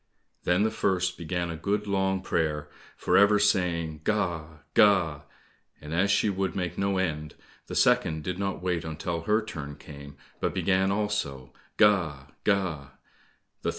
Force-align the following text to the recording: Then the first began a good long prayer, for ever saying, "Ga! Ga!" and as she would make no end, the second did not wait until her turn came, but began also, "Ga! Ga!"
Then 0.45 0.63
the 0.63 0.71
first 0.71 1.15
began 1.15 1.51
a 1.51 1.55
good 1.55 1.85
long 1.85 2.21
prayer, 2.21 2.69
for 2.97 3.17
ever 3.17 3.37
saying, 3.37 4.01
"Ga! 4.03 4.61
Ga!" 4.73 5.25
and 5.79 5.93
as 5.93 6.09
she 6.09 6.27
would 6.27 6.55
make 6.55 6.75
no 6.75 6.97
end, 6.97 7.35
the 7.67 7.75
second 7.75 8.23
did 8.23 8.39
not 8.39 8.63
wait 8.63 8.83
until 8.83 9.21
her 9.21 9.43
turn 9.45 9.75
came, 9.75 10.17
but 10.39 10.55
began 10.55 10.91
also, 10.91 11.53
"Ga! 11.77 12.29
Ga!" 12.43 12.93